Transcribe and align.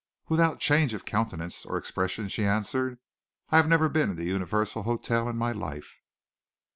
Without 0.29 0.59
change 0.59 0.95
of 0.95 1.05
countenance 1.05 1.63
or 1.63 1.77
expression 1.77 2.27
she 2.27 2.43
answered, 2.43 2.97
"I 3.51 3.57
have 3.57 3.67
never 3.67 3.87
been 3.87 4.09
in 4.09 4.15
the 4.15 4.25
Universal 4.25 4.81
Hotel 4.81 5.29
in 5.29 5.37
my 5.37 5.51
life!" 5.51 5.97